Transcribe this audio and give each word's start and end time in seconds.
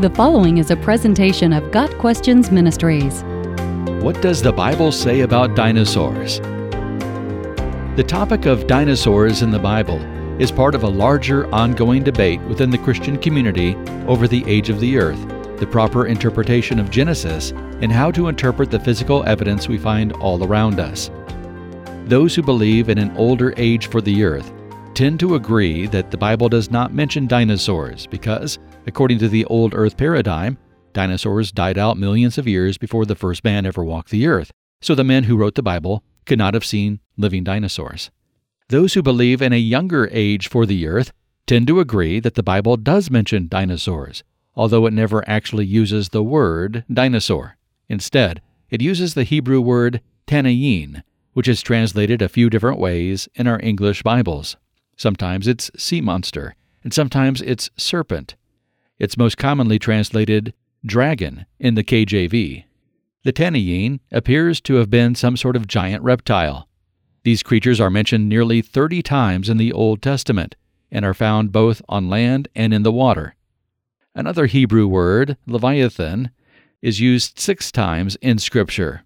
The 0.00 0.10
following 0.10 0.58
is 0.58 0.72
a 0.72 0.76
presentation 0.76 1.52
of 1.52 1.70
Got 1.70 1.88
Questions 1.98 2.50
Ministries. 2.50 3.22
What 4.02 4.20
does 4.20 4.42
the 4.42 4.52
Bible 4.52 4.90
say 4.90 5.20
about 5.20 5.54
dinosaurs? 5.54 6.40
The 7.94 8.04
topic 8.04 8.44
of 8.44 8.66
dinosaurs 8.66 9.42
in 9.42 9.52
the 9.52 9.60
Bible 9.60 10.00
is 10.42 10.50
part 10.50 10.74
of 10.74 10.82
a 10.82 10.88
larger 10.88 11.46
ongoing 11.54 12.02
debate 12.02 12.40
within 12.42 12.70
the 12.70 12.78
Christian 12.78 13.16
community 13.16 13.76
over 14.08 14.26
the 14.26 14.44
age 14.48 14.68
of 14.68 14.80
the 14.80 14.98
earth, 14.98 15.28
the 15.60 15.68
proper 15.70 16.06
interpretation 16.08 16.80
of 16.80 16.90
Genesis, 16.90 17.52
and 17.80 17.92
how 17.92 18.10
to 18.10 18.26
interpret 18.26 18.72
the 18.72 18.80
physical 18.80 19.22
evidence 19.28 19.68
we 19.68 19.78
find 19.78 20.12
all 20.14 20.42
around 20.42 20.80
us. 20.80 21.08
Those 22.06 22.34
who 22.34 22.42
believe 22.42 22.88
in 22.88 22.98
an 22.98 23.16
older 23.16 23.54
age 23.56 23.86
for 23.86 24.00
the 24.00 24.24
earth 24.24 24.52
tend 24.94 25.20
to 25.20 25.36
agree 25.36 25.86
that 25.86 26.10
the 26.10 26.16
Bible 26.16 26.48
does 26.48 26.72
not 26.72 26.92
mention 26.92 27.28
dinosaurs 27.28 28.08
because, 28.08 28.58
according 28.86 29.18
to 29.18 29.28
the 29.28 29.44
old 29.46 29.74
earth 29.74 29.96
paradigm, 29.96 30.58
dinosaurs 30.92 31.52
died 31.52 31.78
out 31.78 31.98
millions 31.98 32.38
of 32.38 32.46
years 32.46 32.78
before 32.78 33.04
the 33.04 33.14
first 33.14 33.44
man 33.44 33.66
ever 33.66 33.84
walked 33.84 34.10
the 34.10 34.26
earth, 34.26 34.50
so 34.80 34.94
the 34.94 35.04
men 35.04 35.24
who 35.24 35.36
wrote 35.36 35.54
the 35.54 35.62
Bible 35.62 36.02
could 36.26 36.38
not 36.38 36.54
have 36.54 36.64
seen 36.64 37.00
living 37.16 37.44
dinosaurs. 37.44 38.10
Those 38.68 38.94
who 38.94 39.02
believe 39.02 39.42
in 39.42 39.52
a 39.52 39.58
younger 39.58 40.08
age 40.10 40.48
for 40.48 40.64
the 40.66 40.86
earth 40.86 41.12
tend 41.46 41.66
to 41.66 41.80
agree 41.80 42.20
that 42.20 42.34
the 42.34 42.42
Bible 42.42 42.76
does 42.76 43.10
mention 43.10 43.48
dinosaurs, 43.48 44.24
although 44.54 44.86
it 44.86 44.92
never 44.92 45.28
actually 45.28 45.66
uses 45.66 46.08
the 46.08 46.22
word 46.22 46.84
dinosaur. 46.92 47.56
Instead, 47.88 48.40
it 48.70 48.80
uses 48.80 49.14
the 49.14 49.24
Hebrew 49.24 49.60
word 49.60 50.00
tanniyn, 50.26 51.02
which 51.34 51.48
is 51.48 51.62
translated 51.62 52.22
a 52.22 52.28
few 52.28 52.48
different 52.48 52.78
ways 52.78 53.28
in 53.34 53.46
our 53.46 53.60
English 53.60 54.02
Bibles. 54.02 54.56
Sometimes 54.96 55.46
it's 55.46 55.70
sea 55.76 56.00
monster, 56.00 56.54
and 56.82 56.94
sometimes 56.94 57.42
it's 57.42 57.70
serpent. 57.76 58.36
It's 59.04 59.18
most 59.18 59.36
commonly 59.36 59.78
translated 59.78 60.54
dragon 60.82 61.44
in 61.58 61.74
the 61.74 61.84
KJV. 61.84 62.64
The 63.22 63.32
Tanniyn 63.34 64.00
appears 64.10 64.62
to 64.62 64.76
have 64.76 64.88
been 64.88 65.14
some 65.14 65.36
sort 65.36 65.56
of 65.56 65.68
giant 65.68 66.02
reptile. 66.02 66.70
These 67.22 67.42
creatures 67.42 67.82
are 67.82 67.90
mentioned 67.90 68.30
nearly 68.30 68.62
30 68.62 69.02
times 69.02 69.50
in 69.50 69.58
the 69.58 69.74
Old 69.74 70.00
Testament 70.00 70.56
and 70.90 71.04
are 71.04 71.12
found 71.12 71.52
both 71.52 71.82
on 71.86 72.08
land 72.08 72.48
and 72.54 72.72
in 72.72 72.82
the 72.82 72.90
water. 72.90 73.34
Another 74.14 74.46
Hebrew 74.46 74.86
word, 74.86 75.36
Leviathan, 75.46 76.30
is 76.80 76.98
used 76.98 77.38
six 77.38 77.70
times 77.70 78.16
in 78.22 78.38
Scripture 78.38 79.02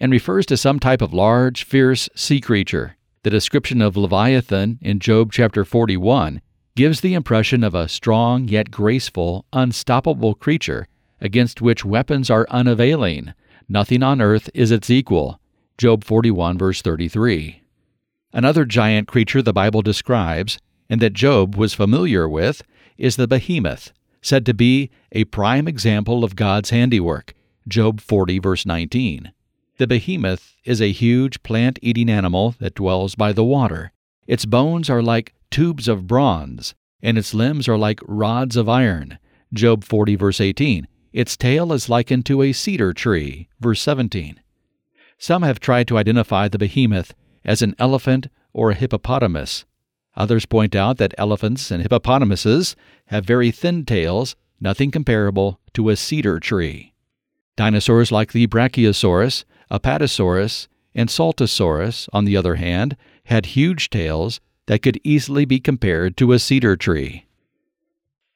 and 0.00 0.10
refers 0.10 0.44
to 0.46 0.56
some 0.56 0.80
type 0.80 1.00
of 1.00 1.14
large, 1.14 1.62
fierce 1.62 2.08
sea 2.16 2.40
creature. 2.40 2.96
The 3.22 3.30
description 3.30 3.80
of 3.80 3.96
Leviathan 3.96 4.80
in 4.82 4.98
Job 4.98 5.30
chapter 5.30 5.64
41 5.64 6.40
gives 6.76 7.00
the 7.00 7.14
impression 7.14 7.64
of 7.64 7.74
a 7.74 7.88
strong 7.88 8.46
yet 8.46 8.70
graceful, 8.70 9.46
unstoppable 9.52 10.34
creature 10.34 10.86
against 11.20 11.62
which 11.62 11.86
weapons 11.86 12.30
are 12.30 12.46
unavailing. 12.50 13.32
Nothing 13.66 14.02
on 14.02 14.20
earth 14.20 14.50
is 14.52 14.70
its 14.70 14.90
equal. 14.90 15.40
Job 15.78 16.04
41, 16.04 16.58
verse 16.58 16.82
33. 16.82 17.62
Another 18.32 18.66
giant 18.66 19.08
creature 19.08 19.40
the 19.40 19.54
Bible 19.54 19.80
describes, 19.80 20.58
and 20.90 21.00
that 21.00 21.14
Job 21.14 21.56
was 21.56 21.72
familiar 21.72 22.28
with, 22.28 22.62
is 22.98 23.16
the 23.16 23.26
behemoth, 23.26 23.92
said 24.20 24.44
to 24.44 24.52
be 24.52 24.90
a 25.12 25.24
prime 25.24 25.66
example 25.66 26.22
of 26.24 26.36
God's 26.36 26.70
handiwork. 26.70 27.32
Job 27.66 28.02
40, 28.02 28.38
verse 28.38 28.66
19. 28.66 29.32
The 29.78 29.86
behemoth 29.86 30.54
is 30.64 30.82
a 30.82 30.92
huge 30.92 31.42
plant 31.42 31.78
eating 31.80 32.10
animal 32.10 32.54
that 32.60 32.74
dwells 32.74 33.14
by 33.14 33.32
the 33.32 33.44
water. 33.44 33.92
Its 34.26 34.44
bones 34.44 34.90
are 34.90 35.02
like 35.02 35.32
tubes 35.50 35.88
of 35.88 36.06
bronze, 36.06 36.74
and 37.02 37.18
its 37.18 37.34
limbs 37.34 37.68
are 37.68 37.78
like 37.78 38.00
rods 38.06 38.56
of 38.56 38.68
iron. 38.68 39.18
Job 39.52 39.84
40, 39.84 40.16
verse 40.16 40.40
18. 40.40 40.88
Its 41.12 41.36
tail 41.36 41.72
is 41.72 41.88
likened 41.88 42.26
to 42.26 42.42
a 42.42 42.52
cedar 42.52 42.92
tree. 42.92 43.48
Verse 43.60 43.80
17. 43.80 44.40
Some 45.18 45.42
have 45.42 45.60
tried 45.60 45.88
to 45.88 45.96
identify 45.96 46.48
the 46.48 46.58
behemoth 46.58 47.14
as 47.44 47.62
an 47.62 47.74
elephant 47.78 48.28
or 48.52 48.70
a 48.70 48.74
hippopotamus. 48.74 49.64
Others 50.16 50.46
point 50.46 50.74
out 50.74 50.98
that 50.98 51.14
elephants 51.18 51.70
and 51.70 51.82
hippopotamuses 51.82 52.74
have 53.06 53.24
very 53.24 53.50
thin 53.50 53.84
tails, 53.84 54.34
nothing 54.60 54.90
comparable 54.90 55.60
to 55.74 55.90
a 55.90 55.96
cedar 55.96 56.40
tree. 56.40 56.92
Dinosaurs 57.56 58.12
like 58.12 58.32
the 58.32 58.46
Brachiosaurus, 58.46 59.44
Apatosaurus, 59.70 60.68
and 60.94 61.08
Saltasaurus, 61.08 62.08
on 62.12 62.24
the 62.24 62.36
other 62.36 62.56
hand, 62.56 62.96
had 63.24 63.46
huge 63.46 63.90
tails 63.90 64.40
that 64.66 64.82
could 64.82 65.00
easily 65.04 65.44
be 65.44 65.60
compared 65.60 66.16
to 66.16 66.32
a 66.32 66.38
cedar 66.38 66.76
tree. 66.76 67.26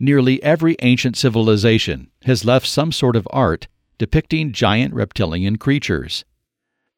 Nearly 0.00 0.42
every 0.42 0.76
ancient 0.82 1.16
civilization 1.16 2.10
has 2.22 2.44
left 2.44 2.66
some 2.66 2.92
sort 2.92 3.16
of 3.16 3.28
art 3.30 3.68
depicting 3.98 4.52
giant 4.52 4.92
reptilian 4.92 5.56
creatures. 5.56 6.24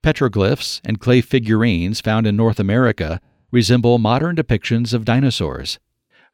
Petroglyphs 0.02 0.80
and 0.84 1.00
clay 1.00 1.20
figurines 1.20 2.00
found 2.00 2.26
in 2.26 2.36
North 2.36 2.58
America 2.58 3.20
resemble 3.50 3.98
modern 3.98 4.36
depictions 4.36 4.94
of 4.94 5.04
dinosaurs. 5.04 5.78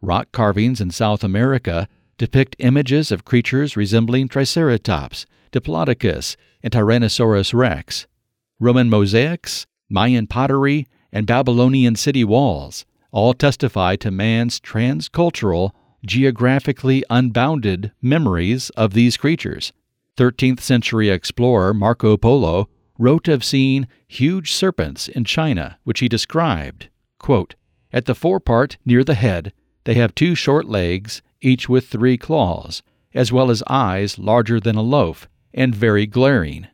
Rock 0.01 0.31
carvings 0.33 0.81
in 0.81 0.91
South 0.91 1.25
America 1.25 1.89
depict 2.19 2.57
images 2.59 3.11
of 3.11 3.25
creatures 3.25 3.77
resembling 3.77 4.29
Triceratops, 4.29 5.27
Diplodocus, 5.51 6.37
and 6.63 6.73
Tyrannosaurus 6.73 7.53
rex. 7.53 8.07
Roman 8.61 8.89
mosaics, 8.89 9.67
Mayan 9.89 10.27
pottery, 10.27 10.87
and 11.13 11.27
Babylonian 11.27 11.97
city 11.97 12.25
walls 12.25 12.85
all 13.11 13.35
testify 13.35 13.97
to 13.97 14.11
man's 14.11 14.59
transcultural, 14.59 15.73
geographically 16.05 17.05
unbounded 17.11 17.93
memories 18.01 18.71
of 18.71 18.95
these 18.95 19.17
creatures. 19.17 19.73
13th 20.17 20.61
century 20.61 21.11
explorer 21.11 21.75
Marco 21.75 22.17
Polo 22.17 22.69
wrote 22.99 23.29
of 23.29 23.45
seeing 23.45 23.87
huge 24.09 24.53
serpents 24.53 25.09
in 25.09 25.25
China, 25.25 25.79
which 25.85 26.01
he 26.01 26.09
described 26.09 26.89
quote, 27.23 27.55
At 27.93 28.05
the 28.05 28.15
forepart 28.15 28.77
near 28.85 29.03
the 29.05 29.15
head, 29.15 29.53
they 29.85 29.95
have 29.95 30.15
two 30.15 30.35
short 30.35 30.67
legs, 30.67 31.23
each 31.41 31.69
with 31.69 31.89
three 31.89 32.19
claws, 32.19 32.83
as 33.15 33.33
well 33.33 33.51
as 33.51 33.63
eyes 33.69 34.19
larger 34.19 34.61
than 34.61 34.77
a 34.77 34.83
loaf 34.83 35.29
and 35.55 35.75
very 35.75 36.07
glaring. 36.07 36.67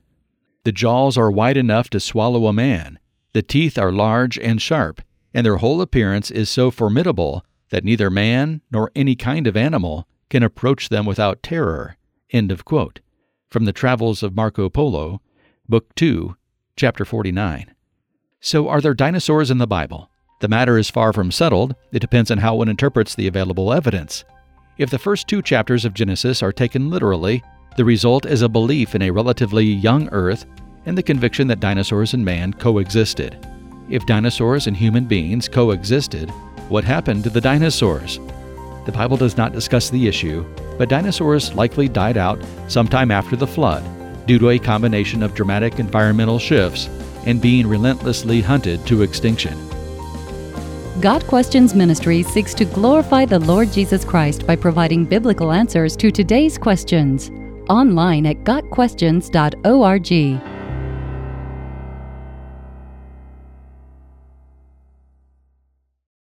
The 0.65 0.73
jaws 0.73 1.17
are 1.17 1.31
wide 1.31 1.57
enough 1.57 1.89
to 1.91 2.01
swallow 2.01 2.47
a 2.47 2.53
man. 2.53 2.99
The 3.33 3.43
teeth 3.43 3.79
are 3.79 3.93
large 3.93 4.39
and 4.39 4.61
sharp, 4.61 5.03
and 5.35 5.45
their 5.45 5.59
whole 5.59 5.81
appearance 5.81 6.31
is 6.31 6.49
so 6.49 6.71
formidable 6.71 7.45
that 7.71 7.85
neither 7.85 8.11
man 8.11 8.63
nor 8.71 8.91
any 8.97 9.15
kind 9.15 9.47
of 9.47 9.57
animal 9.57 10.09
can 10.31 10.43
approach 10.43 10.89
them 10.89 11.07
without 11.07 11.43
terror. 11.43 11.97
End 12.31 12.51
of 12.51 12.65
quote. 12.65 13.01
From 13.51 13.65
the 13.65 13.73
Travels 13.73 14.23
of 14.23 14.35
Marco 14.35 14.69
Polo, 14.69 15.21
Book 15.69 15.95
2, 15.95 16.37
Chapter 16.77 17.05
49. 17.05 17.75
So, 18.41 18.69
are 18.69 18.81
there 18.81 18.95
dinosaurs 18.95 19.51
in 19.51 19.59
the 19.59 19.67
Bible? 19.67 20.11
The 20.41 20.49
matter 20.49 20.79
is 20.79 20.91
far 20.91 21.13
from 21.13 21.31
settled. 21.31 21.75
It 21.93 21.99
depends 21.99 22.31
on 22.31 22.39
how 22.39 22.57
one 22.57 22.69
interprets 22.69 23.15
the 23.15 23.27
available 23.27 23.73
evidence. 23.73 24.25
If 24.79 24.91
the 24.91 24.99
first 24.99 25.27
two 25.27 25.43
chapters 25.43 25.85
of 25.85 25.95
Genesis 25.95 26.43
are 26.43 26.53
taken 26.53 26.89
literally, 26.89 27.43
the 27.77 27.85
result 27.85 28.27
is 28.27 28.43
a 28.43 28.49
belief 28.49 28.95
in 28.95 29.03
a 29.03 29.11
relatively 29.11 29.65
young 29.65 30.09
Earth 30.13 30.47
and 30.89 30.97
the 30.97 31.03
conviction 31.03 31.47
that 31.47 31.61
dinosaurs 31.61 32.15
and 32.15 32.25
man 32.25 32.55
coexisted. 32.55 33.47
If 33.91 34.07
dinosaurs 34.07 34.67
and 34.67 34.75
human 34.75 35.05
beings 35.05 35.47
coexisted, 35.47 36.31
what 36.71 36.83
happened 36.83 37.25
to 37.25 37.31
the 37.31 37.43
dinosaurs? 37.43 38.19
The 38.87 38.93
Bible 38.93 39.19
does 39.19 39.37
not 39.37 39.53
discuss 39.53 39.91
the 39.91 40.09
issue, 40.09 40.47
but 40.79 40.89
dinosaurs 40.89 41.55
likely 41.55 41.89
died 41.89 42.17
out 42.17 42.43
sometime 42.69 43.11
after 43.11 43.37
the 43.37 43.47
flood 43.47 43.85
due 44.27 44.39
to 44.39 44.49
a 44.49 44.59
combination 44.59 45.23
of 45.23 45.35
dramatic 45.35 45.79
environmental 45.79 46.39
shifts 46.39 46.89
and 47.27 47.43
being 47.43 47.67
relentlessly 47.67 48.41
hunted 48.41 48.87
to 48.87 49.03
extinction. 49.03 49.59
Got 51.03 51.27
Questions 51.27 51.75
Ministry 51.75 52.23
seeks 52.23 52.55
to 52.55 52.65
glorify 52.65 53.27
the 53.27 53.41
Lord 53.41 53.71
Jesus 53.73 54.07
Christ 54.07 54.47
by 54.47 54.57
providing 54.57 55.05
biblical 55.05 55.53
answers 55.53 55.99
to 55.99 56.11
today's 56.11 56.57
questions. 56.57 57.31
Online 57.69 58.25
at 58.25 58.39
GotQuestions.org. 58.45 60.48